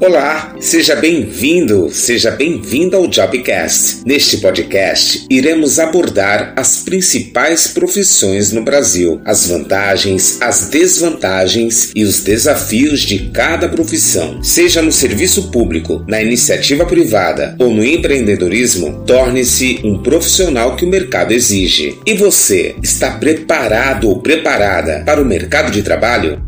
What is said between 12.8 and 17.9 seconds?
de cada profissão. Seja no serviço público, na iniciativa privada ou no